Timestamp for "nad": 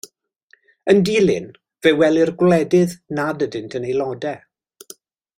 3.19-3.45